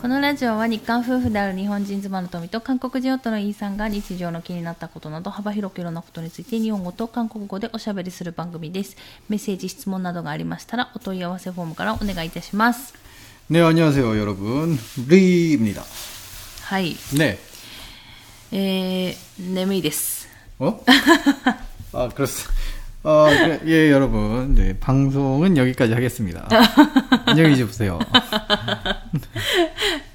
[0.00, 8.96] このラジオは日韓夫婦である日本人妻の富と韓国人夫のイーさんが日常の気になったことなど幅広くいろんなことについて日本語と韓国語でおしゃべりする番組です。
[9.30, 12.92] メッセージ、質問などがありましたらお問い合わせフォームからお願いいたします。
[13.48, 14.78] 네, 안녕하세요, 여러분.
[15.08, 15.82] 리입니다.
[16.64, 16.96] はい。
[17.16, 17.38] 네.
[18.52, 20.28] えー、眠いです。
[20.58, 20.82] 어?
[21.94, 22.52] 아, 그렇습니다.
[23.02, 24.54] 어, 그, 예, 여러분.
[24.54, 26.48] 네, 방송은 여기까지 하겠습니다.
[27.26, 27.98] 안녕히 계세요.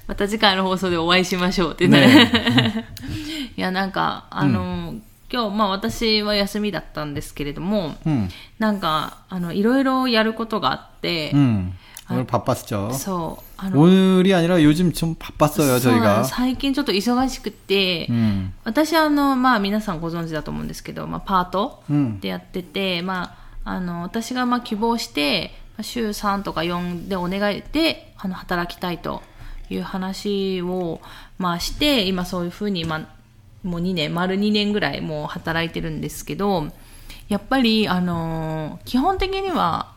[0.08, 2.00] また次回の放送でお会いしましょうってね。
[2.00, 2.86] ね
[3.56, 4.96] いや、なんか、あの、
[5.32, 11.72] 今日、まあ私は休みだったんですけれども、 음, なんか、あの、いろいろやることがあって、 음.
[12.10, 12.92] 오늘 바빴죠.
[12.92, 13.43] そう、あの、
[13.74, 16.24] 오늘이 아니라 요즘 좀 바빴어요, そうなの 저희가.
[16.24, 29.22] 最近ちょっと忙しくて、 음, 私あの、まあ皆さんご存知だと思うんですけど、まあパート 음, でやってて、まあ、あの、私がまあ希望して、まあ週3とか4でお願いで、あの、働きたいと
[29.68, 31.00] いう話を、
[31.38, 33.06] まあして、今そういうふうに、まあ、
[33.62, 36.68] もう2年、丸2年ぐらいもう働いてるんですけど、
[37.28, 39.92] やっぱり、あの、基本的には、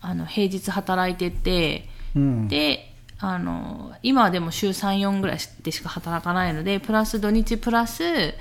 [0.00, 2.48] あの、平日働いてて、 음.
[2.48, 8.34] で、 あの、今はでも週3、4ぐらいでしか働かないので、プラス土日プラス、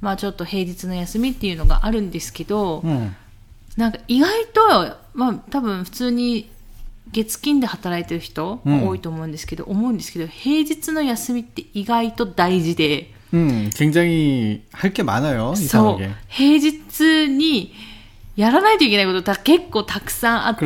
[0.00, 3.12] まあちょっと平日の休みっていうのがあるんですけど、 음.
[3.76, 6.50] なんか意外と、まあ多分普通に
[7.12, 16.10] 月金で働いてる人うん多いと思うんですけど、思うんですけど、平日の休みって意外と大事で、 음, 굉장히 할 게 많아요, そう 이상하게.
[16.28, 17.72] 、平日に
[18.37, 20.61] やらないといけないことが結構たくさんあって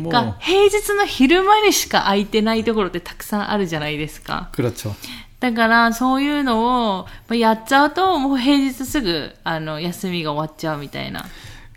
[0.00, 4.50] が平日の昼間にしか空いてないところってたくさんあるじゃないですか。
[5.40, 11.26] だからそういうのをやっちゃうともう平日すぐあの休みが終わっちゃうみたいな。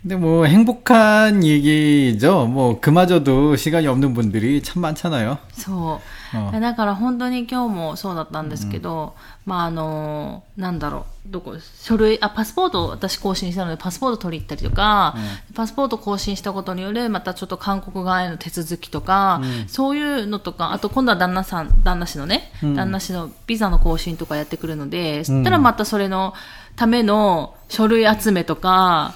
[0.05, 2.45] 근데 뭐 행복한 얘기죠.
[2.45, 5.39] 뭐 그마저도 시간이 없는 분들이 참 많잖아요.
[5.51, 6.37] そう。
[6.53, 15.15] あだから本当に今日もそうだったんですけど、まああの、なんだろう、どこ、書類、あ、パスポートを私更新したので、パスポート取り行ったりとか、
[15.55, 26.33] パスポート更新したことによる、またちょっと韓国側への手続きとか、そういうのとか、あと今度は旦那さん、旦那氏のね、旦那氏のビザの更新とかやってくるので、そしたらまたそれの
[26.75, 29.15] ための書類集めとか、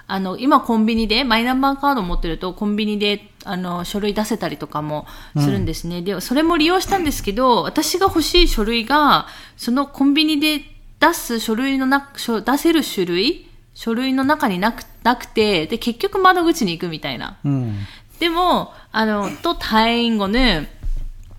[0.11, 5.07] あの、今コンビニで、マイナンバーカード持ってると、コンビニで、あの、書類出せたりとかも
[5.37, 5.99] するんですね。
[5.99, 10.65] うん、で、それも利用したんですけど、私が欲しい書類が、そのコンビニで
[10.99, 17.37] 出す書類のな、出せる種類書類の中になく、なくて、で、結局窓口に行くみたいな。
[17.45, 17.77] うん、
[18.19, 20.77] でも、あの、と、退院後ね、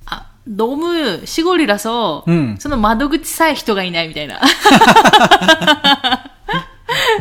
[0.06, 4.40] あ、ドーム、しごりラそう、うん、その窓口さえ人がいないみたいな。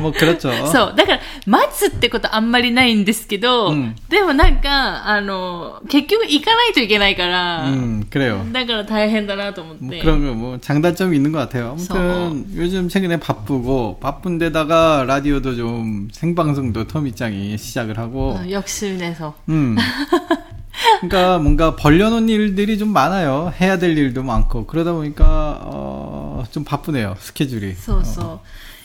[0.01, 0.51] 뭐 그렇죠.
[0.67, 0.95] そう。
[0.97, 8.45] だから、待つってことあんまりないんですけど、うんでもなんか、あの、結局行かないといけないから、 음, 그래요.
[8.53, 9.85] だから大変だなと思って。
[9.85, 11.71] 뭐 그런 거 뭐 장단점이 있는 것 같아요.
[11.73, 19.35] 아무튼 요즘 최근에 바쁘고 바쁜데다가 라디오도 좀 생방송도 터미짱이 시작을 하고 うん욕심내서.
[19.49, 19.77] 음.
[21.01, 23.53] 그러니까 뭔가 벌려놓은 일들이 좀 많아요.
[23.61, 27.17] 해야 될 일도 많고 그러다 보니까 어, 좀 바쁘네요.
[27.19, 27.75] 스케줄이.
[27.75, 28.25] そうそう。
[28.25, 28.39] い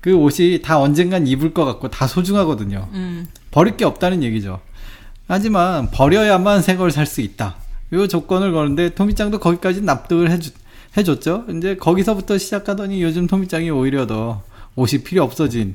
[0.00, 2.88] 그 옷이 다 언젠간 입을 것 같고 다 소중하거든요.
[2.92, 3.28] うん。
[3.50, 4.60] 버릴 게 없다는 얘기죠.
[5.28, 7.56] 하지만 버려야만 새 걸 살 수 있다.
[7.92, 10.50] 요 조건을 거는데 토미짱도 거기까지 납득을 해주,
[10.96, 11.44] 해줬죠.
[11.56, 14.42] 이제 거기서부터 시작하더니 요즘 토미짱이 오히려 더
[14.76, 15.74] 옷이 필요 없어진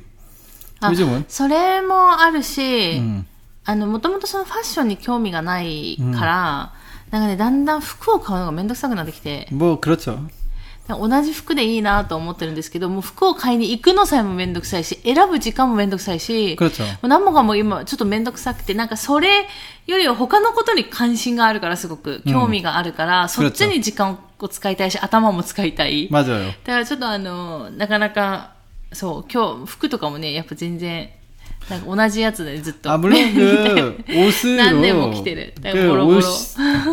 [0.80, 3.24] あ 요즘은 それもあるし、 음,
[3.64, 6.72] あの、もともとそのファッションに興味がないから、
[7.10, 10.18] なんかね、だんだん服を買うのがめんどくさくなってきて、 뭐 그렇죠.
[10.95, 16.57] 同じ服でいいなと思ってるんですけど、もう服を買いに行くのさえもめんどくさいし、選ぶ時間もめんどくさいし、
[17.01, 19.47] も何もかも今ちょっとめんどくさくて、なんかそれ
[19.85, 26.07] よりは他のことに関心があるからすごく、興味があるから、うん、そっちに時間を使いたいし、頭も使いたい。
[26.63, 28.53] だからちょっとあの、なかなか、
[28.93, 31.09] そう、今日服とかもね、やっぱ全然
[31.68, 32.90] なんか同じやつでずっと。
[32.90, 35.54] 아, 물론 그 옷으로 난내못 기대를.
[35.60, 36.24] 내가 그, 뭐로 옷,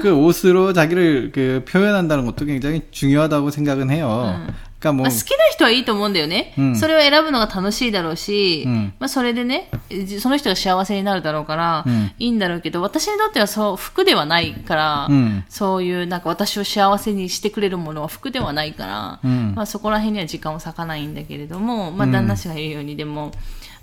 [0.02, 4.48] 그 옷으로 자기를 그 표현한다는 것도 굉장히 중요하다고 생각은 해요.
[4.80, 23.34] 그러니까 뭐 まあ、好きな人はいいと思うんだよね、うんそれを選ぶのが楽しいだろうし、うんまあ、それでね、じその人が幸せになるだろうから、うんいいんだろうけど、私にとってはそう、服ではないから、うんそういうなんか私を幸せにしてくれるものは服ではないから、うんまあ、そこら辺には時間を割かないんだけれども、まあ、旦那氏が言うように、でも、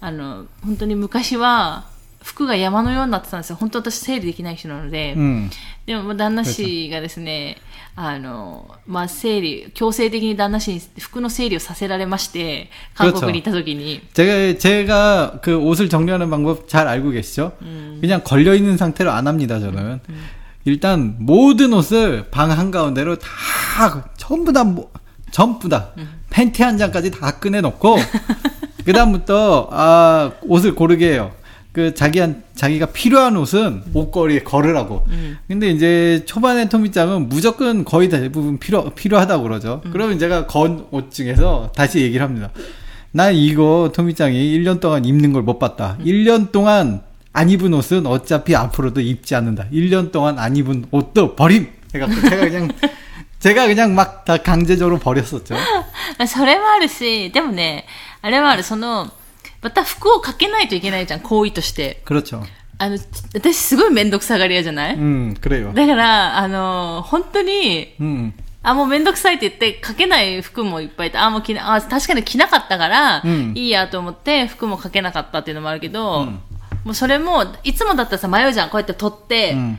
[0.01, 1.85] あの、本当に昔は、
[2.23, 3.57] 服が山のようになってたんですよ。
[3.61, 5.15] 本当私整理できない人なので。
[5.17, 5.49] 음.
[5.87, 7.57] でも、まあ旦那氏がですね、
[7.95, 17.53] あの、まあ、整理、強制的に旦那氏に服の整理をさせられまして、韓国に行った時に、 제가 제가 그 옷을 정리하는 방법 잘 알고 계시죠?
[18.01, 20.01] 그냥 걸려 있는 상태로 안 합니다, 저는.
[20.65, 23.29] 일단 모든 옷을 방 한가운데로 다
[24.17, 24.91] 전부 다 뭐-
[25.31, 25.93] 전부 다
[26.31, 27.97] 팬티 한 장까지 다 꺼내 놓고
[28.91, 31.33] 그다음부터 아, 옷을 고르게 해요.
[31.73, 35.07] 그 자기한 자기가 필요한 옷은 옷걸이에 걸으라고.
[35.47, 39.83] 근데 이제 초반에 토미짱은 무조건 거의 대부분 필요 필요하다고 그러죠.
[39.93, 42.51] 그러면 제가 건 옷 중에서 다시 얘기를 합니다.
[43.13, 45.99] 난 이거 토미짱이 1년 동안 입는 걸 못 봤다.
[46.05, 47.03] 1년 동안
[47.35, 49.67] 안 입은 옷은 어차피 앞으로도 입지 않는다.
[49.71, 51.69] 1년 동안 안 입은 옷도 버림.
[51.95, 52.69] 해갖고 제가 그냥
[53.39, 55.55] 제가 그냥 막 다 강제적으로 버렸었죠.
[56.19, 57.85] まあそれもあるし、でもね、
[58.23, 59.13] あれはある、その、
[59.63, 62.03] また服をかけないといけないじゃん、行為として。
[62.05, 62.43] 그렇죠.
[62.79, 62.99] あの、
[63.35, 65.73] 私すごいめんどくさがり屋じゃない、 음 그래요.
[65.73, 76.27] だから、あの、本当に、 음 あ、もうめんどくさいって言って、かけない服もいっぱいいて、あ、もう着な、あ、確かに着なかったから、うんいいやと思って、服もかけなかったっていうのもあるけど、
[76.85, 78.71] もうそれも、いつもだったらさ、迷うじゃん。
[78.71, 79.79] こうやって取って、 음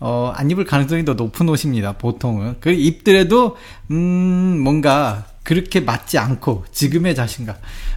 [0.00, 1.92] 어, 안 입을 가능성이 더 높은 옷입니다.
[1.92, 2.56] 보통은.
[2.60, 3.56] 그 입더라도
[3.90, 7.56] 음 뭔가 그렇게 맞지 않고 지금의 자신감.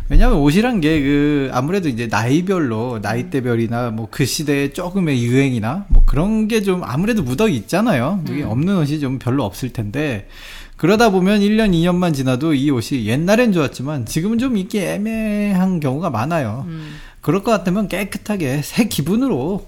[0.10, 6.48] 왜냐하면 옷이란 게 그 아무래도 이제 나이별로 나이대별이나 뭐 그 시대의 조금의 유행이나 뭐 그런
[6.48, 8.22] 게 좀 아무래도 묻어 있잖아요.
[8.26, 10.28] 그게 없는 옷이 좀 별로 없을 텐데
[10.78, 16.66] 그러다 보면 1년 2년만 지나도 이 옷이 옛날엔 좋았지만 지금은 좀 이게 애매한 경우가 많아요.
[17.22, 19.68] 그럴 것 같으면 깨끗하게 새 기분으로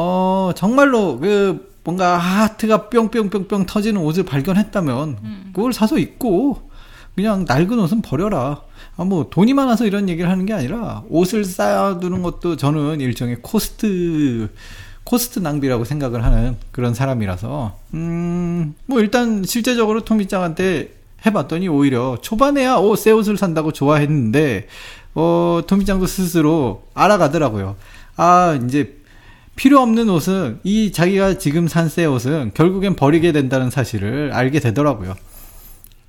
[0.00, 5.16] 어, 정말로 그 뭔가 하트가 뿅뿅뿅뿅 터지는 옷을 발견했다면
[5.52, 6.70] 그걸 사서 입고
[7.16, 8.62] 그냥 낡은 옷은 버려라.
[8.96, 14.50] 아, 뭐 돈이 많아서 이런 얘기를 하는 게 아니라 옷을 쌓아두는 것도 저는 일종의 코스트
[15.02, 20.94] 코스트 낭비라고 생각을 하는 그런 사람이라서 음, 뭐 일단 실제적으로 토미짱한테
[21.26, 24.68] 해봤더니 오히려 초반에야 오, 새 옷을 산다고 좋아했는데
[25.16, 27.74] 어, 토미짱도 스스로 알아가더라고요.
[28.16, 28.97] 아, 이제
[29.57, 35.15] 필요 없는 옷은 이 자기가 지금 산 새 옷은 결국엔 버리게 된다는 사실을 알게 되더라고요.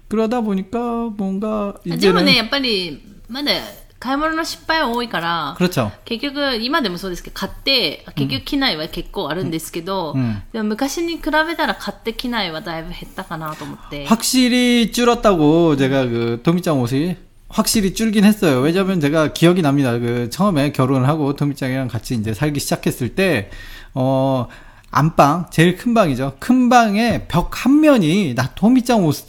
[0.09, 3.53] 그러다 보니까 뭔가 でも 이제는 ね、やっぱり、まだ
[3.99, 5.91] 買い物の失敗は多いから、 그렇죠.
[6.05, 14.05] 結局、今でもそうですけど、買って、結局機内は結構あるんですけど、うんでも昔に比べたら買って機内はだいぶ減ったかなと思って。
[14.07, 17.17] 확실히 줄었다고 제가 그 토미짱 옷이
[17.50, 18.60] 확실히 줄긴 했어요.
[18.62, 19.98] 왜냐면 제가 기억이 납니다.
[19.98, 23.50] 그 처음에 결혼을 하고 토미짱이랑 같이 이제 살기 시작했을 때,
[23.94, 24.48] 어,
[24.92, 26.38] 안방, 제일 큰 방이죠.
[26.40, 29.28] 큰 방에 벽 한 면이 나 토미짱 옷,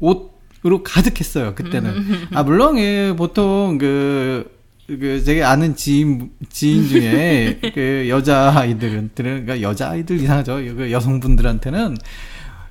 [0.00, 1.54] 옷으로 가득했어요.
[1.54, 2.28] 그때는.
[2.34, 4.50] 아, 물론, 예, 보통 그,
[4.86, 10.56] 그, 제가 아는 지인, 지인 중에, 그, 여자 아이들은, 그러니까 여자 아이들 이상하죠.
[10.76, 11.96] 그 여성분들한테는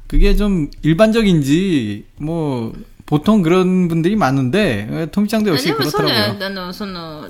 [0.08, 2.74] 그게 좀 일반적인지, 뭐,
[3.09, 6.39] 보통 그런 분들이 많은데, 예, 토미짱도 あ 역시 でもそうじゃ 그렇더라고요.
[6.39, 7.29] ないあの、その、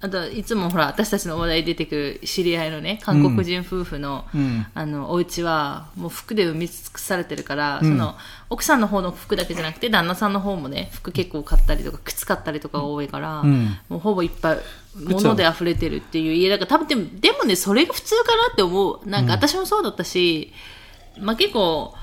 [0.00, 8.14] あと、いつもほら、私たちの話題出てくる知り合いのね、韓国人夫婦の、うんあの、お家は、もう服で埋め尽くされてるから、その、
[8.50, 14.58] 奥さんの方の服だけじゃなくて、旦那さんの方もね、服結構買ったりとか、靴買ったりとかが多いから、んもうほぼいっぱい、
[14.94, 19.08] 物で溢れてるっていう家だから、多分でも、でもね、それが普通かなって思う。
[19.08, 20.52] なんか私もそうだったし、
[21.18, 21.94] まあ結構、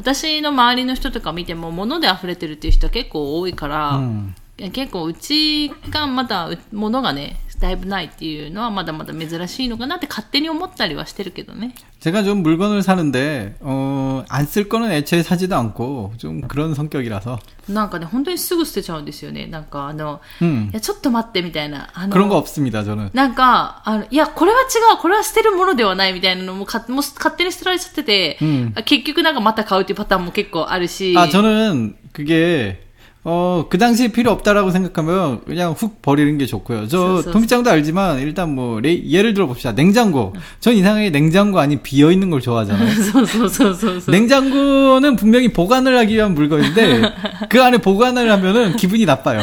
[0.00, 4.34] 私の周りの人とか見ても、物で溢れてるっていう人は結構多いから、うん。
[4.72, 11.73] 結構うちがまだう物がねだいぶないっていうのはまだまだ珍しいのかなって勝手に思ったりはしてるけどね。
[12.01, 17.39] 제가 좀 물건을 사는데 어, 안 쓸 거는 애초에 사지도 않고 좀 그런 성격이라서
[17.69, 19.47] なんかね、本当にすぐ捨てちゃうんですよね。
[19.47, 21.89] なんかあの、 음, いや、ちょっと待ってみたいな。
[21.93, 22.83] あの 그런 거 없습니다.
[22.83, 23.09] 저는.
[23.13, 24.63] なんか、あの、いや、これは違
[24.93, 31.15] う、これは捨てるものではないみたいなのもか、もう勝手に捨てられちゃってて、うん結局なんかまた買うっていうパターンも結構あるし。
[31.17, 32.83] 아 저는 그게
[33.22, 36.88] 어, 그 당시에 필요 없다라고 생각하면 그냥 훅 버리는 게 좋고요.
[36.88, 39.72] 저 통기장도 알지만 일단 뭐 레, 예를 들어 봅시다.
[39.74, 40.34] 냉장고.
[40.60, 42.88] 전 이상하게 냉장고 아닌 비어 있는 걸 좋아하잖아요.
[44.10, 47.02] 냉장고는 분명히 보관을 하기 위한 물건인데
[47.50, 49.42] 그 안에 보관을 하면은 기분이 나빠요.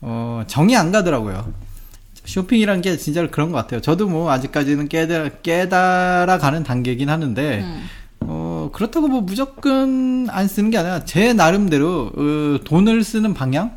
[0.00, 1.52] 어, 정이 안 가더라고요.
[2.24, 3.80] 쇼핑이란 게 진짜로 그런 것 같아요.
[3.80, 7.84] 저도 뭐 아직까지는 깨달아, 깨달아 가는 단계긴 하는데, 음.
[8.20, 13.76] 어, 그렇다고 뭐 무조건 안 쓰는 게 아니라 제 나름대로 어, 돈을 쓰는 방향?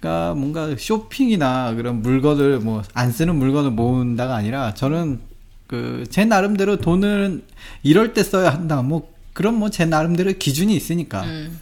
[0.00, 5.20] 그러니까 뭔가 쇼핑이나 그런 물건을 뭐 안 쓰는 물건을 모은다가 아니라 저는
[5.68, 7.42] 그 제 나름대로 돈을
[7.84, 8.82] 이럴 때 써야 한다.
[8.82, 11.22] 뭐 그런 뭐 제 나름대로 기준이 있으니까.
[11.22, 11.58] うん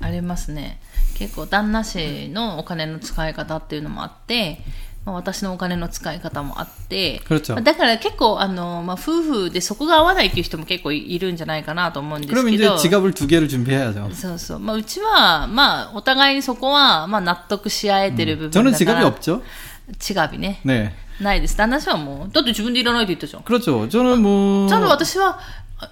[0.00, 0.78] ありますね
[1.18, 4.58] 結構旦那氏のお金の使い方っていうのもあって、
[5.04, 7.52] まあ、私のお金の使い方もあって、 그렇죠.
[7.54, 14.10] まあだから結構あの、まあ、夫婦でそこが合わないっていう人も結構いいるんじゃないかなと思うんです 그럼 け 이제 ど 지갑을 두 개를 준비해야죠.
[14.14, 19.42] そうそう、まあ、うちは、まあ、お互いにそこは、まあ、納得し合えてる部分 저는 だか 지갑이 ら、 없죠.
[19.86, 20.92] 違うね 네.
[21.20, 23.86] ないです旦那氏はもうだって自分でいらないって言ったじゃん 그렇죠.
[23.88, 25.38] 저는 뭐 ちゃんと私は、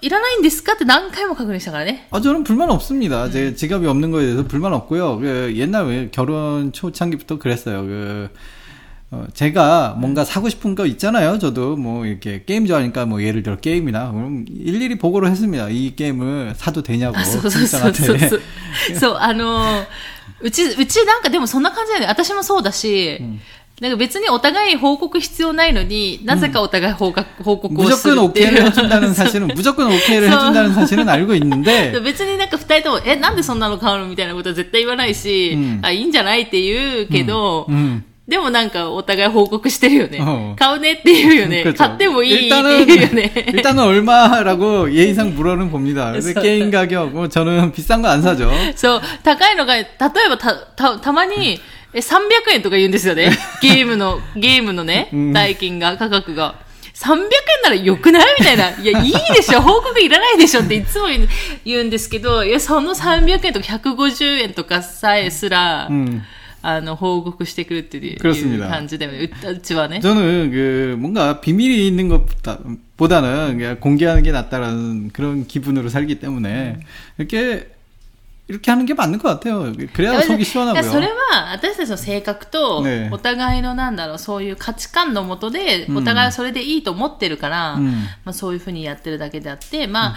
[0.01, 2.07] いらないんですかって何回も確認したからね。
[2.11, 3.29] 아, 저는 불만 없습니다.
[3.29, 5.19] 제 지갑이 없는 거에 대해서 불만 없고요.
[5.19, 7.81] 그 옛날 왜 결혼 초창기부터 그랬어요.
[7.83, 8.29] 그
[9.11, 11.37] 어, 제가 뭔가 사고 싶은 거 있잖아요.
[11.37, 15.69] 저도 뭐 이렇게 게임 좋아하니까 뭐 예를 들어 게임이나 그럼 일일이 보고를 했습니다.
[15.69, 18.41] 이 게임을 사도 되냐고 あ、そうそうそうそうそう。
[18.99, 19.85] そう、あの、
[20.41, 22.07] うち、うちなんかでもそんな感じだよね。
[22.07, 23.21] 私もそうだし、
[23.81, 28.47] なんか別にお互い報告必要ないのに、なぜかお互い報告、報告をする 무조건 っていう。
[28.49, 38.03] 오케이를 해준다는 사실은 무조건 오케이를 해준다는 사실은 알고 있는데 別になん か二人とも、え、なんでそんなの買うのみたいなことは絶対言わないし、うんあ、いいんじゃないって言うけど、 음.
[38.25, 40.19] でもなんかお互い報告してるよね。
[40.19, 41.63] うん買うねって言うよね。
[41.63, 41.77] 그렇죠.
[41.77, 43.31] 買ってもいいって 일단은 言うよね。
[43.53, 46.11] 일단은 얼마라고 예의상 물어는 봅니다.
[46.13, 48.49] 근데 그래서- 게임 가격 뭐 저는 비싼 거 안 사죠.
[48.75, 51.59] そう、高いのが、例えばた、た、たまに、
[51.97, 53.31] え、300円とか言うんですよね。
[53.61, 56.55] ゲームの、ゲームのねうん、代金が、価格が。
[56.95, 57.19] 300円
[57.63, 58.69] なら良くないみたいな。
[58.69, 61.27] いや、いいでしょ報告いらないでしょっていつも言う
[61.65, 66.21] 言うんですけど、いや、その300円とか150円とかさえすら、 음.
[66.65, 69.29] あの、報告してくるっていう 그렇습니다 感じだよね。
[69.45, 69.99] ううちはね。
[69.99, 72.59] 저는 그 뭔가 비밀이 있는 것보다
[72.95, 76.79] 보다는 그냥 공개하는 게 낫다라는 그런 기분으로 살기 때문에
[77.17, 77.67] 이렇게
[78.47, 79.71] 이렇게 하는 게 맞는 것 같아요.
[79.93, 80.83] 그래야 속이 いや 시원하고요.
[80.83, 87.91] それは私たちの性格とねお互いのなんだろうそういう価値観のもとでうんお互いはそれでいいと思ってるから、うん
[88.25, 90.15] まあ、そういうふうにやってるだけであって、まあ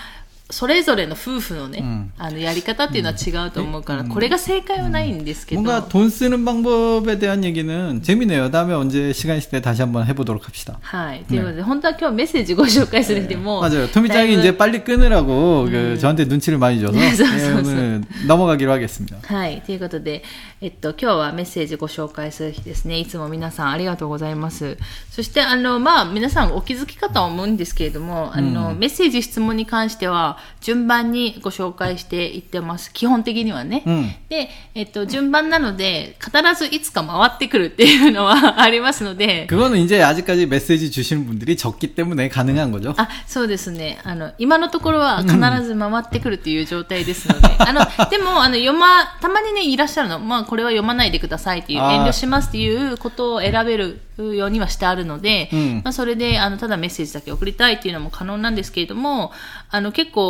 [0.50, 8.52] それぞれの夫婦のね、うんあのやり方っていうのは違うと思うから、うんこれが正解はないんですけど、 뭔가 돈 쓰는 방법에 대한 얘기는 재미네요.
[8.52, 10.78] 다음에 언제 시간 있을 때 다시 한번 해보도록 합시다.
[10.82, 11.24] はい。
[11.24, 13.88] ということで、本当は今日メッセージご紹介する日も、 맞아요.
[13.90, 17.58] 토미짱이 だいぶ 이제 빨리 끊으라고 그 저한테 눈치를 많이 줘서 네, 저, 예, 저, 저.
[17.58, 19.16] 오늘 넘어가기로 하겠습니다.
[19.26, 19.62] はい。
[19.62, 20.22] ということで、
[20.60, 23.00] えっと、今日はメッセージご紹介する日ですね。
[23.00, 24.78] いつも皆さんありがとうございます。
[25.10, 32.92] そして、あの、まあ、皆さんお気づきかとは思うんですけれども、あの、メッセージ、質問に関しては、 順番にご紹介していってます。
[32.92, 33.82] 基本的にはね。
[33.86, 42.94] うんで、えっと、順番なので、必ずいつか回ってくるっていうのはありますので、 그거는 이제 아직까지 메시지 주시는 분들이 적기 때문에 가능한 거죠.
[42.96, 43.98] あ、そうですね。
[44.04, 47.80] あの、今のところは必ず回ってくるっていう状態ですので、 あの、
[48.10, 50.18] でも、あの、読ま、たまにね、いらっしゃるの。
[50.18, 59.32] まあ、これは読まないでくださいっていう、あー遠慮しますっていうことを選べるようにはしてあるので、うんまあ、それで、あの、ただメッセージだけ送りたいっていうのも可能なんですけれども、
[59.70, 60.29] あの、結構、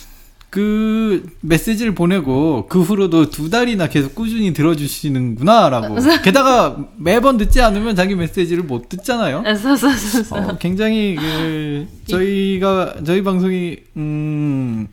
[0.50, 5.96] 그 메시지를 보내고 그 후로도 두 달이나 계속 꾸준히 들어주시는구나라고.
[6.22, 9.42] 게다가 매번 듣지 않으면 자기 메시지를 못 듣잖아요.
[9.44, 10.40] あそうそうそうそう。
[10.52, 14.88] 어, 굉장히 그 저희가 저희 방송이 음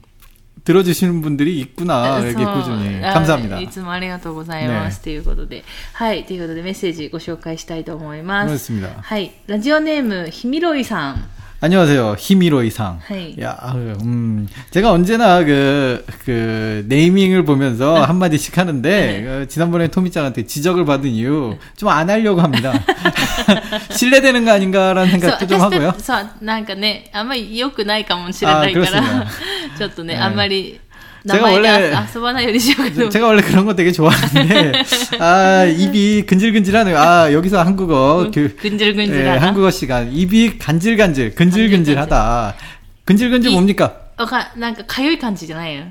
[0.65, 3.60] 들어주시는 분들이 있구나 이렇게 そう 꾸준히 あ 감사합니다.
[3.62, 5.01] いつもありがとうございます。
[5.01, 5.63] ということで。
[5.94, 6.25] はい。
[6.25, 8.72] ということでメッセージご紹介したいと思います。
[8.74, 8.89] 그렇습니다.
[9.01, 9.32] はい。
[9.48, 11.30] ラジオネーム、ひみろいさん。
[11.62, 12.18] 안녕하세요.
[12.20, 13.00] 히미로 이상.
[13.10, 13.36] 네.
[13.42, 13.58] 야,
[14.03, 19.24] 음, 제가 언제나 그, 그, 네이밍을 보면서 한마디씩 하는데, 네.
[19.24, 22.74] 그 지난번에 토미짱한테 지적을 받은 이유, 좀 안 하려고 합니다.
[23.96, 25.92] 신뢰되는 거 아닌가라는 そう 생각도 좀 私 하고요.
[25.94, 29.27] たそう、なんかね、あんまり良くないかもしれないかあーら、
[29.75, 30.87] そちょっとね、ねあんまり名
[31.32, 31.92] 제가 원래
[33.11, 34.73] 제가 원래 그런 거 되게 좋아하는데
[35.20, 36.99] 아 입이 근질근질하네요.
[36.99, 42.54] 아 여기서 한국어 그 근질근질 예, 한국어 시간 입이 간질간질 근질근질하다.
[43.04, 43.97] 근질근질 뭡니까?
[44.16, 45.85] 어가 뭔가 가요이 간지잖아요.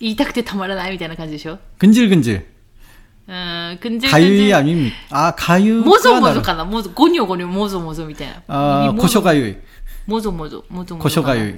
[0.00, 1.58] 이탁대 타마라나이 미타나 간지죠.
[1.78, 2.46] 근질근질.
[3.28, 4.94] 음, 근질 가유이 아닙니까?
[5.10, 5.76] 아 가유.
[5.76, 8.42] 모조 모조가나 모조 고뇨 고뇨 모조 모조 미타나.
[8.48, 9.56] 아 고쇼 가유이.
[10.06, 11.54] 모조 모조 모조 고쇼 가유이.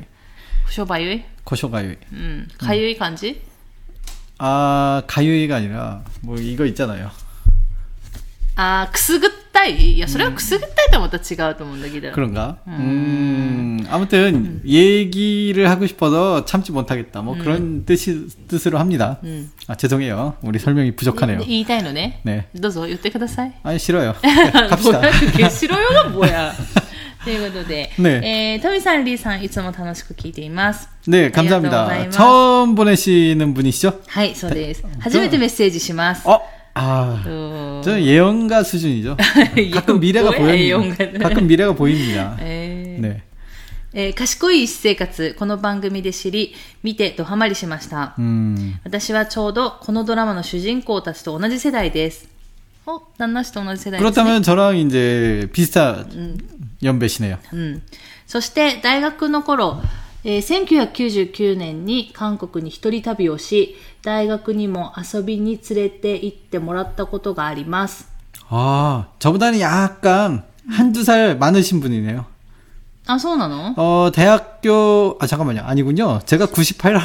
[0.65, 1.97] こしょばゆい 고쇼가유이.
[2.13, 2.47] うん。
[2.57, 3.41] かゆい感じ
[4.37, 7.11] 아, 가유이가 아니라, 뭐, 이거 있잖아요.
[8.55, 12.11] あー、くすぐったいいや、それはくすぐったいとはまた違うと思うんだけど。
[12.11, 12.57] 그런가?
[12.67, 17.21] 음, 아무튼, 얘기를 하고 싶어서 참지 못하겠다.
[17.21, 19.19] 뭐, 그런 뜻이, 뜻으로 합니다.
[19.23, 19.51] 음.
[19.67, 20.37] 아, 죄송해요.
[20.41, 21.39] 우리 설명이 부족하네요.
[21.39, 22.21] 言いたいのね。
[22.23, 22.47] 네.
[22.55, 23.53] どうぞ言ってください。
[23.63, 24.15] 아니, 싫어요.
[24.21, 25.01] ぼや 갑시다.
[25.47, 26.53] くしろよがぼや。
[27.25, 30.89] ということで、ねえー、トミさん、リーさん、いつも楽しく聞いています。
[31.07, 32.07] 네, ありがとうござい 감사합니다.
[32.07, 32.17] ます。
[32.17, 34.01] 처음 보내시는 분이시죠?
[34.07, 34.83] はい、そうです。
[34.99, 36.27] 初めてメッセージします。
[36.27, 36.41] 어?
[36.73, 39.17] 아, うーん 저는 예언가 수준이죠.
[39.73, 40.57] 가끔 미래가 뭐야, 보입니다.
[40.57, 41.19] 예언가는.
[41.19, 42.37] 가끔 미래가 보입니다.
[42.39, 43.21] えー 네.
[43.93, 48.15] えー賢い医師生活、この番組で知り、見てドハマりしました。
[48.17, 52.29] 음, 私はちょうどこのドラマの主人公たちと同じ世代です。
[52.87, 54.23] お、旦那氏と同じ世代です、ね。
[54.23, 56.37] 그렇다면 저랑 이제 비슷한
[56.83, 57.37] 연배시네요.
[57.53, 57.81] うん。
[58.27, 59.81] そして、大学の頃、
[60.23, 68.07] えー1999年に韓国に一人旅をし、大学にも遊びに連れて行ってもらったことがあります。
[68.49, 72.25] 아, 저보다는 약간 한두 살 많으신 분이네요.
[73.07, 75.61] あ、そうなの 어, 대학교, 아, 잠깐만요.
[75.63, 76.21] 아니군요.
[76.25, 77.01] 제가 98년,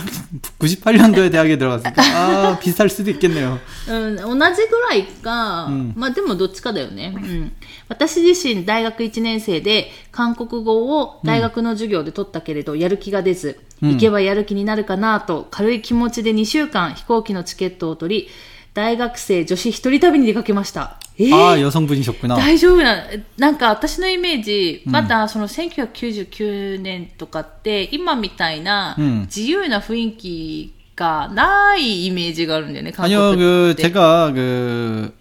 [0.59, 3.59] 98년도에 대학에 들어갔으니까, 아, 비슷할 수도 있겠네요.
[3.89, 7.15] うん、同じぐらいか、んまあでもどっちかだよね。
[7.17, 7.53] うん。
[7.89, 18.29] 私自身大学1年生で韓国語を大学の授業で取ったけれど、やる気が出ず、行けばやる気になるかなと軽い気持ちで2週間飛行機のチケットを取り、
[18.75, 20.99] 大学生女子一人旅に出かけました。
[21.19, 22.37] えー 아, 여성분이셨구나.
[22.37, 23.05] 大丈夫な、
[23.39, 33.83] なんか私のイメージ、まだその1999年とかって、今みたいなうん自由な雰囲気がないイメージがあるんだよね、韓 아니요, 国 그, って。
[33.85, 35.12] 제가 그,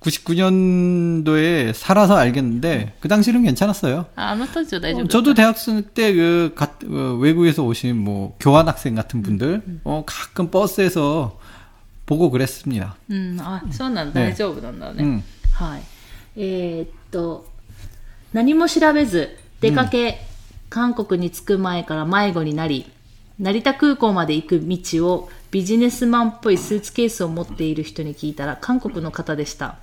[0.00, 4.06] 99년도에 살아서 알겠는데, 그 당시는 괜찮았어요.
[4.16, 9.62] ああの当時は大丈夫 어, だった 저도 대학생 때 그, 가- 어, 외국에서 오신 뭐, 교환학생 같은 분들,
[9.84, 11.38] 어, 가끔 버스에서
[12.08, 12.96] 보고 그랬습니다.
[13.08, 15.02] うん、あ、そうなんだ、ね大丈夫なんだね。
[15.04, 15.22] 음.
[15.52, 15.82] はい。
[16.36, 17.46] えーっと、
[18.32, 20.20] 何も調べず、出かけ、
[20.68, 22.90] 韓国に着く前から迷子になり、
[23.38, 29.76] 成田空港まで行く道をビジネスマンっぽいスーツケースを持っている人に聞いたら、韓国の方でした。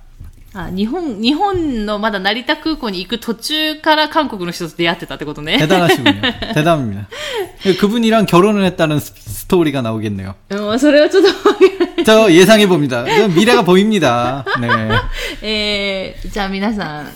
[0.54, 5.56] あ、日本、日本のまだ成田空港に行く途中から韓国の人と出会ってたってことね。
[5.58, 6.20] 대단하시군요.
[6.54, 7.08] 대단합니다.
[7.80, 9.14] 그분이랑 결혼을 했다는 스-
[9.46, 10.34] 스토리가 나오겠네요.
[10.50, 13.04] うんそれはちょっとわからない 저 예상해 봅니다.
[13.34, 14.44] 미래가 보입니다.
[14.60, 14.68] 네.
[15.42, 17.08] え ー、じゃあ皆さん、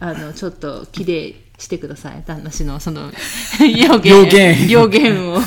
[0.00, 2.22] あの、ちょっと綺麗してください。
[2.26, 3.10] 旦那氏のその、
[3.60, 4.20] 予言。
[4.20, 5.40] 予言予言を。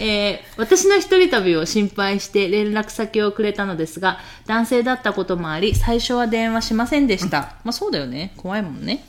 [0.00, 7.56] えー私の一人旅を心配して連絡先をくれたのですが、男性だったこともあり、最初は電話しませんでした。
[7.64, 8.32] まあそうだよね。
[8.36, 9.04] 怖いもんね。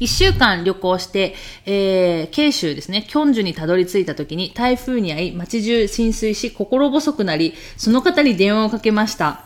[0.00, 1.34] 一週間旅行して、
[1.66, 9.44] えー、慶州ですね、キョンジュにたどり着いた時に台風に遭い、街中浸水し、心細くなり、その方に電話をかけました。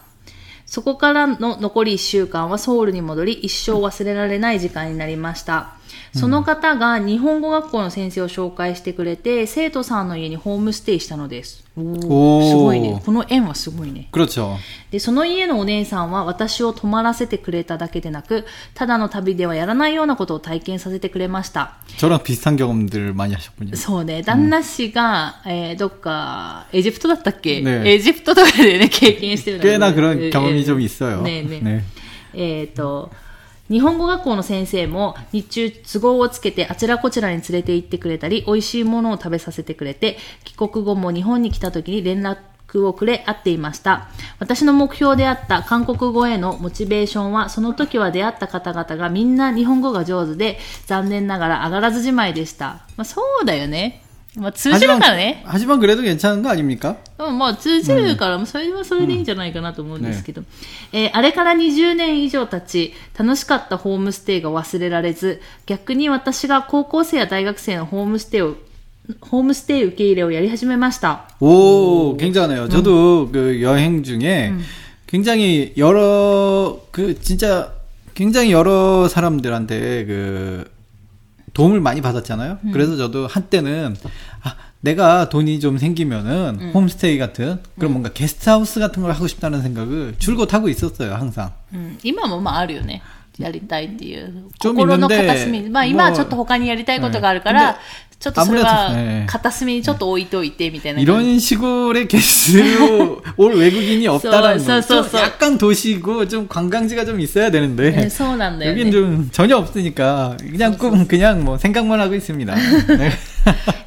[0.66, 5.74] そこからの残り一週間はソウルに戻り、一生忘れられない時間になりました。
[6.13, 11.63] その方が日本語学校の先生を紹介してくれて、生徒さんの家にホームステイしたのです。
[11.77, 13.01] おーおーすごいね。
[13.05, 14.09] この縁はすごいね。
[14.11, 14.57] 그렇죠.
[14.91, 21.77] で、その家のお姉さんは私を泊まらせてくれただけでなく、ただの旅ではやらないようなことを体験させてくれました。
[21.97, 23.75] 저랑 비슷한 경험들을 많이 하셨군요.
[23.77, 31.21] そうね、旦那氏が、えーどっか、エジプトだったっけ、ねエジプトとかでね、経験してるの 꽤나 え 그런 ー 경험이 좀 있어요.
[31.21, 31.83] ねえねえ 네.
[32.33, 33.11] えっ、と、
[33.68, 44.08] 日本語学校の先生も日中都合をつけてあちらこちらに連れて行ってくれたり、美味しいものを食べさせてくれて、帰国後も日本に来た時に連絡をくれ合っていました。
[44.38, 52.84] 私の目標であった韓国語へのモチベーションは、その時は出会った方々がみんな日本語が上手で、残念ながら上がらずじまいでした。
[52.96, 54.05] まあそうだよね。
[54.35, 55.43] まあ通じる 하지만, からね。
[55.45, 56.95] 하지만 그래도 괜찮은 거 아닙니까?
[57.19, 60.43] うん、まあ通じるから、それはそれでいいんじゃないかなと思うんですけど、
[60.93, 68.55] えーあれから20年以上経ち、楽しかったホームステイが忘れられず、逆に私が高校生や大学生のホームステイを、
[69.19, 71.27] ホームステイ受け入れをやり始めました。
[71.41, 72.69] 오, 굉장하네요.
[72.69, 74.53] 저도 그 여행 중에
[75.07, 77.73] 굉장히 여러 그 진짜
[78.13, 80.71] 굉장히 여러 사람들한테 그
[81.55, 82.59] 도움을 많이 받았잖아요.
[82.71, 83.95] 그래서 저도 한때는
[84.43, 90.15] 아, 내가 돈이 좀 생기면은 홈스테이 같은 그런 뭔가 게스트하우스 같은 걸 하고 싶다는 생각을
[90.17, 91.51] 줄곧 하고 있었어요, 항상.
[91.73, 93.01] うん、今もまああるよね。
[93.37, 94.49] やりたいっていう。
[94.59, 95.69] ちょ心のみんなで片隅。
[95.69, 97.77] まあ今はちょっと他にやりたいことがあるから、ね
[98.19, 101.11] ちょっとそれ 아무래도 は 네 片隅にちょっと置いといてみたいな感じ。
[101.11, 104.81] 이런 시골에 게스트로 올 외국인이 없다라는 써, 거.
[104.81, 105.19] 써, 좀 써.
[105.19, 108.91] 약간 도시고 좀 관광지가 좀 있어야 되는데 ねそうなんだよ 여긴 ね。
[108.91, 112.53] 좀 전혀 없으니까 그냥 꼭 그냥 뭐 생각만 하고 있습니다.
[112.55, 113.11] 네.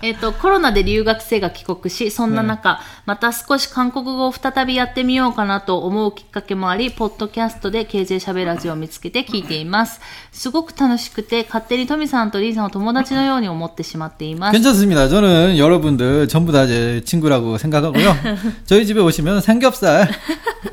[0.03, 10.01] えっと、コロナで留学生が帰国し、そんな中、また少し韓国語を再びやってみようかなと思うきっかけもあり、ポッドキャストで KJ しゃべラジオを見つけて聞いています。
[10.33, 14.18] すごく楽しくて、勝手にトミさんとリーさんを友達のように思ってしまっています。
[14.52, 15.08] 괜찮습니다.
[15.08, 18.16] 저는 여러분들 전부 다 제 친구라고 생각하고요.
[18.68, 20.08] 저희 집에 오시면 삼겹살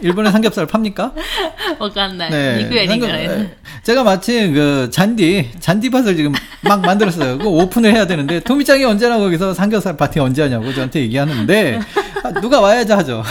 [0.01, 1.13] 일본에 삼겹살 팝니까?
[2.29, 2.29] 모르겠네.
[2.29, 2.87] 네.
[2.87, 3.57] 삼겹, 네.
[3.85, 6.33] 제가 마침 그 잔디 잔디밭을 지금
[6.63, 7.39] 막 만들었어요.
[7.39, 11.81] 그 오픈을 해야 되는데 토미짱이 언제나 거기서 삼겹살 파티 언제 하냐고 저한테 얘기하는데
[12.25, 13.23] 아, 누가 와야지 하죠.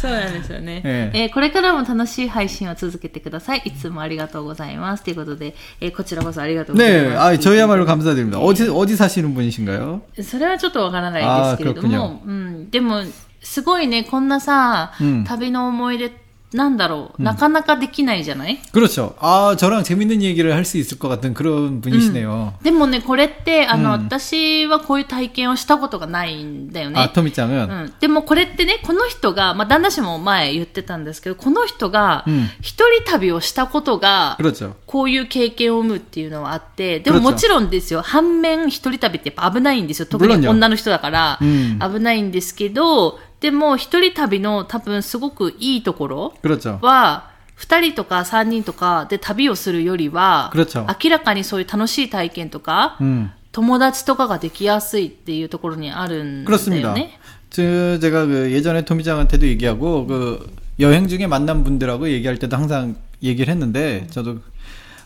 [0.00, 0.82] そうなんですよね。
[0.84, 3.62] ええーこれからも楽しい配信を続けてください。
[3.64, 5.04] いつもありがとうございます。
[5.04, 7.18] ということで、えーこちらこそありがとうござい 네, ます。
[7.20, 8.38] 아 저희야말로 감사드립니다.
[8.38, 10.00] 어디 어디 사시는 분이신가요?
[10.22, 13.02] それはちょっとわからないですけれどあーも、うん、でも、
[13.42, 16.12] すごいね、こんなさ、うん旅の思い出、
[16.54, 19.16] なんだろう、なかなかできないじゃない 그렇죠.
[19.18, 22.52] 아 저랑 재밌는 얘기를 할 수 있을 것 같은 그런 분이시네요.
[22.62, 27.00] でもね、これって、あの、うん私はこういう体験をしたことがないんだよね。
[27.00, 34.74] 아 토미짱은 うん、でもこれってね、この人が、まあ、旦那氏も前言ってたんですけど、この人がうん、一人旅をしたことが、 그렇죠.
[34.86, 40.06] こういう経験を生むっていうのはあって、でも 그렇죠 もちろんですよ、反面一人旅ってやっぱ危ないんですよ。
[40.06, 46.78] 特に 물론요 女の人だから、うん危ないんですけど、 でも一人旅の多分すごくいいところ 그렇죠.
[46.80, 53.30] は、二人とか三人とかで旅をするよりは、 그렇죠 明らかにそういう楽しい体験とか、 음.
[53.52, 56.92] 友達とかができやすいっていうところにあるんだよ 그렇습니다.
[56.94, 57.18] ね。
[57.50, 63.52] 저, 제가 그 예전에 토미짱한테도 얘기하고 그 여행 중에 만난 분들하고 얘기할 때도 항상 얘기를
[63.52, 64.38] 했는데 저도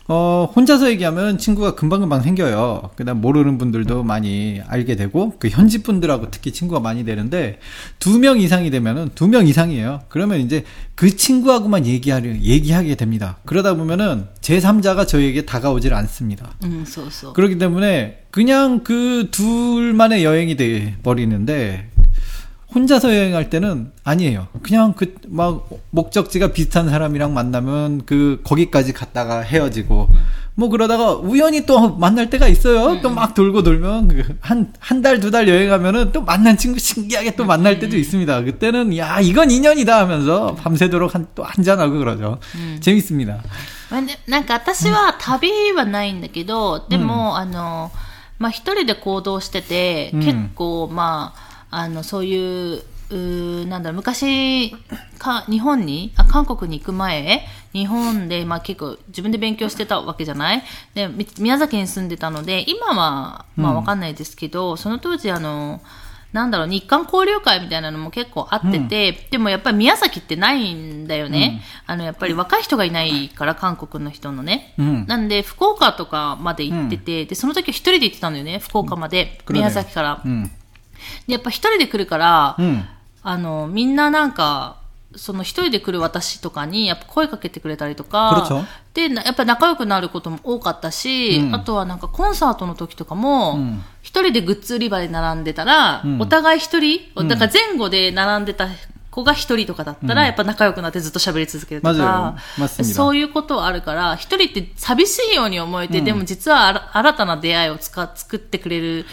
[0.07, 2.89] 어, 혼자서 얘기하면 친구가 금방금방 생겨요.
[2.97, 7.59] 그다음 모르는 분들도 많이 알게 되고 그 현지 분들하고 특히 친구가 많이 되는데
[7.99, 10.01] 두 명 이상이 되면은 두 명 이상이에요.
[10.09, 13.37] 그러면 이제 그 친구하고만 얘기하려 얘기하게 됩니다.
[13.45, 16.51] 그러다 보면은 제3자가 저희에게 다가오질 않습니다.
[16.65, 16.83] 음,
[17.33, 21.91] 그렇기 때문에 그냥 그 둘만의 여행이 돼 버리는데
[22.74, 24.48] 혼자서 여행할 때는 아니에요.
[24.62, 30.08] 그냥 그 막 목적지가 비슷한 사람이랑 만나면 그 거기까지 갔다가 헤어지고
[30.54, 33.00] 뭐 그러다가 우연히 또 만날 때가 있어요.
[33.00, 37.36] 또 막 돌고 돌면 그 한 한 달 두 달 여행하면은 또 만난 친구 신기하게
[37.36, 38.42] 또 만날 때도 있습니다.
[38.42, 42.38] 그때는 야 이건 인연이다 하면서 밤새도록 한 또 한잔 하고 그러죠.
[42.80, 43.38] 재밌습니다.
[43.90, 47.90] まあねなんか私は旅はないんだけど、でも、あの、
[48.38, 54.71] まあ一人で行動してて、うん結構、まあ、 あの、そういう、うーなんだろう、昔
[55.19, 60.63] か、日本にあ、韓国に行く前、日本で、まあ結構自分で勉強してたわけじゃない？
[60.93, 65.81] で、み宮崎に住んでたので、今は、まあわかんないですけど、その当時あの、
[66.31, 71.61] なんだろう、日韓交流会みたいなのも結構あってて、でもやっぱり宮崎ってないんだよね。
[71.85, 74.73] あの、やっぱり若い人がいないから、韓国の人のね。
[74.79, 75.05] うん。
[75.07, 79.55] なんで、福岡とかまで行ってて、で、その時は一人で行ってたんだよね、福岡まで、うん。
[79.55, 80.21] 宮崎から。
[81.27, 82.85] でやっぱ一人で来るから、うん、
[83.21, 84.83] あのみんななんか
[85.15, 93.59] その一人で来る私とかにやっぱ声かけてくれたりとか、で、やっぱ仲良くなることも多かったし、うん、あとはなんかコンサートの時とかも、
[94.01, 98.67] 一、うん、人でグッズ売り場で並んでたら、うん、お互い一人、だから前後で並んでた
[99.11, 102.35] 子が一人とかだったら、やっぱ仲良くなってずっと喋り続けるとか、
[102.67, 109.05] そういうことはあるから、一人って寂しいように思えて、でも実は新たな出会いをつか作ってくれる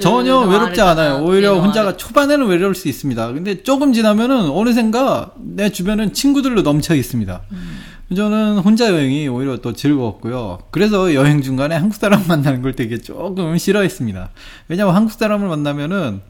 [0.00, 1.18] 전혀 음, 외롭지 아, 않아요.
[1.18, 1.96] 네, 오히려 네, 아, 혼자가 네.
[1.96, 3.32] 초반에는 외로울 수 있습니다.
[3.32, 7.42] 근데 조금 지나면은 어느샌가 내 주변은 친구들로 넘쳐 있습니다.
[7.52, 7.78] 음.
[8.14, 10.58] 저는 혼자 여행이 오히려 더 즐거웠고요.
[10.70, 14.30] 그래서 여행 중간에 한국 사람 만나는 걸 되게 조금 싫어했습니다.
[14.68, 16.20] 왜냐면 한국 사람을 만나면은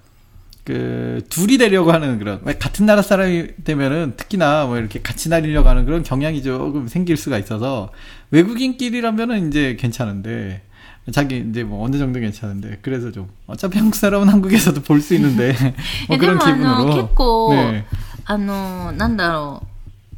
[0.65, 5.85] 그 둘이 되려고 하는 그런 같은 나라 사람이 되면은 특히나 뭐 이렇게 같이 날리려고 하는
[5.85, 7.91] 그런 경향이 조금 생길 수가 있어서
[8.31, 10.63] 외국인끼리라면은 이제 괜찮은데
[11.12, 15.56] 자기 이제 뭐 어느 정도 괜찮은데 그래서 좀 어차피 한국 사람은 한국에서도 볼 수 있는데
[16.08, 17.86] 뭐 えで 그런 もあの 기분으로 結構、 네.
[18.26, 19.68] あのなんだろう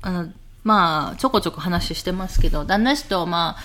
[0.01, 0.27] あの
[0.63, 3.61] まあちょこちょこ話してますけど旦那氏とまあ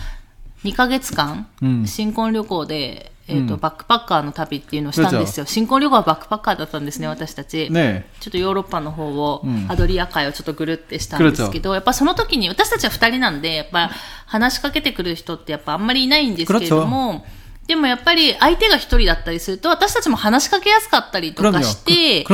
[0.64, 13.91] 2ヶ月間、うん新婚旅行で、 えーと、うん、バックパッカーの旅っていうのをしたんですよ、新婚旅行はバックパッカーだったんですね、私たち、ね、ちょっとヨーロッパの方を、うん、アドリア海をちょっとぐるってしたんですけど、やっぱその時に、私たちは二人なんで、やっぱ
[14.26, 17.26] 話しかけてくる人って、やっぱあんまりいないんですけれども。
[17.67, 22.26] でもやっぱり相手が一人だったりすると私たちも話しかけやすかったりとかして、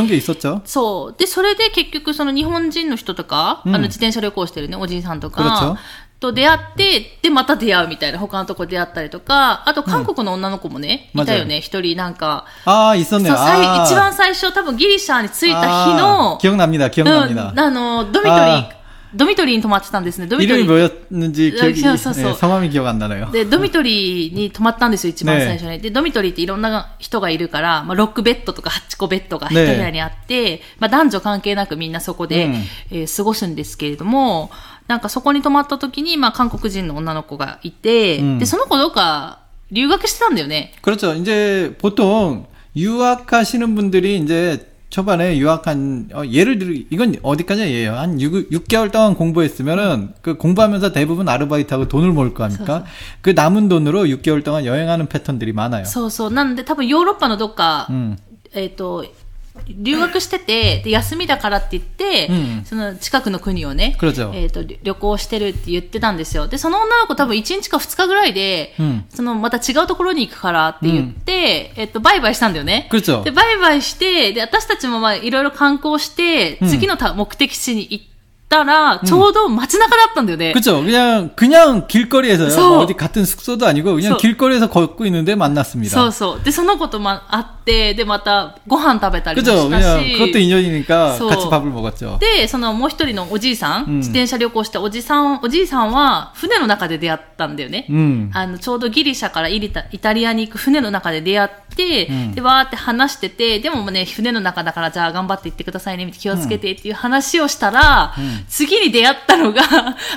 [0.65, 1.19] そう。
[1.19, 5.77] で、それで結局その日本人の人とか、うん、あの自転車旅行してるね、おじいさんとか
[6.20, 13.35] と出会って、で、また出会うみたいな、他のとこ出会ったりとか、あと韓国の女の子もね、うんいたよね、一人なんか、 아 そう 있었네요.
[13.37, 16.87] 最 아, 一番最初、多分ギリシャに着いた日 아, の、 기억납니다.
[16.87, 17.52] うん、 기억납니다.
[17.56, 18.70] あの、ドミトリーあ、
[19.14, 20.90] ドミトリーに泊まってたんですね、ドミトリ 이름이 ー。
[21.11, 22.28] 뭐였는지 기억이 아, 서, 서, 서.
[22.28, 23.30] 네, 성함이 기억 안 나네요.
[23.32, 25.80] で、ドミトリーに泊まったんですよ、一番ね最初に。
[25.80, 32.54] で、ドミトリーっていろんな人がいるから、まあ、6ベッドとか8個ベッドが一部屋にあって、まあ、男女関係なくみんなそこで、うん
[32.92, 34.50] えー過ごすんですけれども、
[34.88, 40.72] なんかそこに泊まった時に、まあ、韓国人の女の子がいて、うんで、その子どうか留学してたんだよね。
[40.82, 41.14] 그렇죠.
[41.14, 47.94] 이제 보통 유학하시는 분들이 이제 초반에 유학한 어, 예를 들어 이건 어디까지 예요?
[47.94, 52.85] 한 6, 6개월 동안 공부했으면은 그 공부하면서 대부분 아르바이트하고 돈을 모을 거 아닙니까?
[53.22, 55.85] 그 남은 돈으로 6개월 동안 여행하는 패턴들이 많아요.
[55.87, 56.30] そうそう。
[56.30, 58.18] なんで多分ヨーロッパのどっか、 음.
[58.54, 59.06] えっ、と、
[59.67, 63.95] 留学してて、で、休みだからって言って、うん、その近くの国をね、
[64.33, 66.47] えっ、と、旅行してるって言ってたんですよ。
[66.47, 72.87] で、その女の子多分1日か2日ぐらいで、うん、その、また違うところに行くからって言って、うん、えっと、バイバイしたんだよね。
[73.23, 78.16] で、バイバイして、で、私たちもまあ、いろいろ観光して、次の目的地に行って、
[78.64, 80.52] ら、ちょうど街中だったんだよね。
[80.52, 80.82] 그렇죠.
[80.82, 82.48] 그냥 그냥 길거리에서요.
[82.50, 85.88] 서- 뭐 어디 같은 숙소도 아니고 그냥 서- 길거리에서 걷고 있는데 만났습니다.
[85.90, 86.44] そうそう。
[86.44, 89.56] で、その子とま会って、で、またご飯食べたりも 그죠?
[89.56, 90.18] した 그냥 し。
[90.18, 92.18] 그것도 인연이니까 서- 같이 밥을 먹었죠.
[92.20, 97.87] で、そのもう一人のおじいさん、うん自転車旅行したおじさん、おじいさんは船の中で出会ったんだよね。
[97.88, 98.30] 음.
[98.35, 108.12] あの、ちょうどギリシャからイリタイタリアに行く船の中で出会って、うんで、わーって話してて、でもね、船の中だからじゃあ頑張って行ってくださいね、気をつけてっていう話をしたら、
[108.48, 109.62] 次に出会ったのが、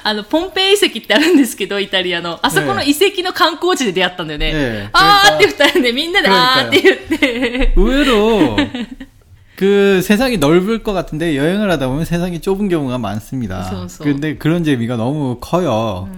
[0.04, 2.40] あの、ポンペイ遺跡ってあるんですけど、イタリアの。
[2.42, 4.52] あそこの遺跡の観光地で出会ったんだよね。
[4.54, 7.74] ええあーって二人でみんなであーって言って。
[7.76, 8.58] 의외로
[9.56, 13.64] 그 세상이 넓을 것 같은데 여행을 하다 보면 세상이 좁은 경우가 많습니다.
[13.70, 14.04] 그래서- 그래서.
[14.04, 16.10] 근데 그런 재미가 너무 커요.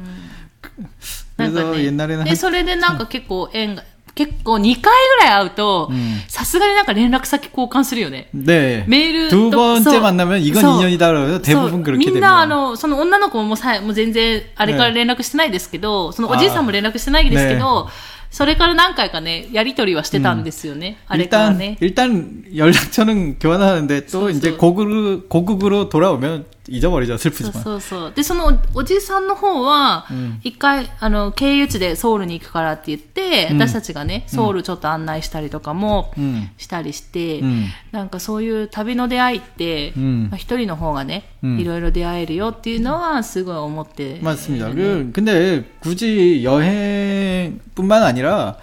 [1.38, 3.84] なんか 그래서 ね、 옛날에는 で、 한, それでなんか結構縁が、
[4.16, 5.98] 結構2回ぐらい会うとうん、
[6.28, 8.30] さすがになんか連絡先交換するよね。
[8.34, 8.84] 네.
[8.88, 12.46] メール 두 と 번째 そう 만나면 이건 そう 인연이다 그래서 そう 대부분 그렇게 みんな、あ 됩니다.
[12.48, 17.90] の、その女の子ももうさもう全然、あれから連絡してないですけど、そのおじいさんも連絡してないですけど、
[18.32, 20.98] それから何回かね、やりとりはしてたんですよね。
[21.08, 21.78] あれから 일단 ね。
[21.80, 27.64] 일단 연락처는 교환하는데 또 그래서- 이제 고국 고국으로 돌아오면 잊어버리죠 そう 슬프지만.
[27.64, 28.14] そうそう。
[28.14, 44.70] で、そのおおじさんの方はうん、一回、あの、経由地でソウルに行くからって言って、うん私たちがね、ソウルちょっと案内したりとかもうんしたりして、うんなんかそういう旅の出会いって、うんまあ一人の方がね、うんいろいろ出会えるよっていうのはすごい思って、 맞습니다.
[44.72, 48.58] 그 근데 굳이 여행뿐만 아니라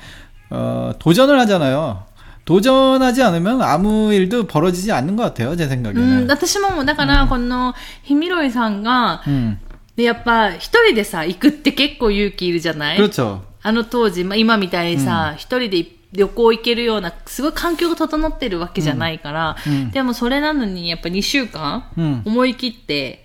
[0.50, 2.04] 어, 도전을 하잖아요.
[2.48, 6.26] 도전하지 않으면 아무 일도 벌어지지 않는 것 같아요, 제 うん、 생각에는.
[6.28, 9.56] 私も、だから、この、ひみろいさんが、 음.
[9.96, 13.40] でやっぱ、一人でさ、行くって結構勇気いるじゃない 그렇죠.
[13.62, 23.24] あの当時、まあ、今みたいにさ、一、人で旅行行けるような、すごい環境が整ってるわけじゃないから、うんでもそれなのに、やっぱ2週間、うん思い切って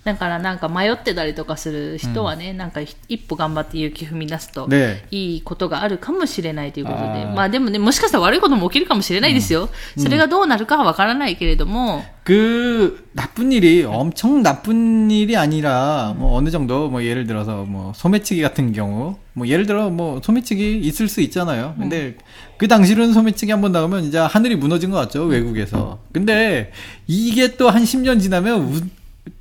[0.04, 0.12] うん。
[0.12, 5.02] だからなんか迷ってたりとかする人はね、なんか一歩頑張って勇気踏み出すと、 네.
[5.10, 7.04] いいことがあるかもしれないということで。
[7.04, 9.68] あーまあでもね、もしかしたら悪いことも起きるかもしれないですよ。
[9.98, 18.42] それがどうなるかはわからないけれども、 그 나쁜 일이 엄청 나쁜 일이 아니라 뭐 어느 정도 뭐 예를 들어서 뭐 소매치기
[18.42, 21.74] 같은 경우 뭐 예를 들어 뭐 소매치기 있을 수 있잖아요.
[21.78, 22.16] 근데
[22.58, 25.98] 그 당시로는 소매치기 한 번 나오면 이제 하늘이 무너진 것 같죠 외국에서.
[26.12, 26.72] 근데
[27.06, 28.80] 이게 또 한 10년 지나면 우-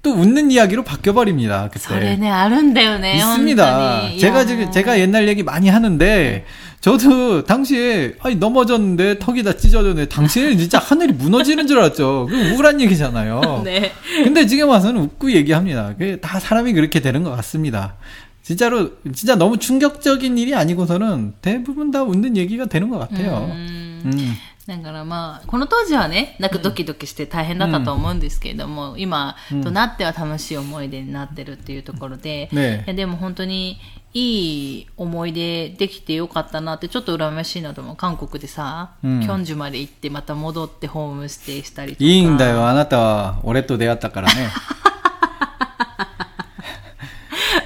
[0.03, 1.69] 또 웃는 이야기로 바뀌어버립니다.
[1.73, 1.81] 그때.
[1.81, 3.17] 소리네 아른데요네.
[3.17, 4.17] 있습니다.
[4.19, 6.45] 제가 지금 제가 옛날 얘기 많이 하는데
[6.81, 10.07] 저도 당시에 아니 넘어졌는데 턱이 다 찢어졌네.
[10.07, 12.29] 당시에는 진짜 하늘이 무너지는 줄 알았죠.
[12.31, 13.63] 우울한 얘기잖아요.
[13.65, 13.93] 네.
[14.25, 15.95] 근데 지금 와서는 웃고 얘기합니다.
[16.21, 17.97] 다 사람이 그렇게 되는 것 같습니다.
[18.43, 23.51] 진짜로 진짜 너무 충격적인 일이 아니고서는 대부분 다 웃는 얘기가 되는 것 같아요.
[23.53, 24.03] 음.
[24.07, 24.35] 음.
[24.71, 33.81] だからまあ、この当時はね、なんかドキドキして大変だったと思うんですけれども、うん、今となっては楽しい思い出になってるっていうところで、ね、でも本当に
[34.15, 37.97] いい思い出できてよかったなって、ちょっと羨ましいなと思う。
[37.97, 42.05] 韓国でさ、うん、キョンジュまで行って、また戻ってホームステイしたりとか。
[42.05, 44.51] いいんだよ、あなたは俺と出会ったからね。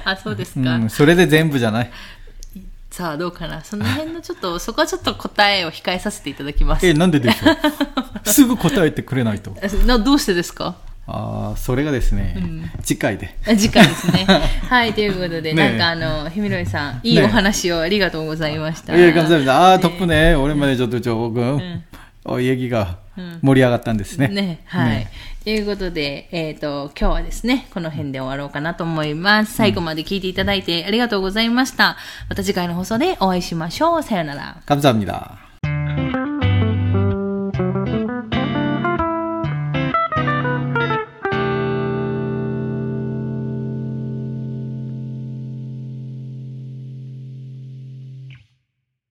[0.05, 1.91] あ、そうですか、うん、それで全部じゃない
[2.94, 3.62] さあどうかな。
[3.62, 6.86] その辺のちょっと、そこはちょっと答えを控えさせていただきます。
[6.86, 9.54] え、なんででしょう すぐ答えてくれないと。
[9.86, 12.36] などうしてですかああ、それがですね、
[12.82, 13.36] 次回で。
[13.46, 14.26] あ次回ですね。
[14.68, 18.96] はい、ということで、ねなんかあの、ひみろいさん、いいねお話をありがとうございました。
[18.96, 19.72] 예, 감사합니다.
[19.72, 21.82] 아, 덕분에 오랜만에 저도 조금, 네.
[22.24, 22.98] 어, 얘기가
[23.42, 24.28] 盛り上がったんですね。
[24.28, 25.08] ね、はい。
[25.44, 29.54] ということで、えっ、と、今日はですね、この辺で終わろうかなと思います。
[29.54, 31.96] 最後まで聞いていただいてありがとうございました。
[32.28, 34.02] また次回の放送でお会いしましょう。
[34.02, 34.62] さよなら。
[34.66, 35.43] 감사합니다.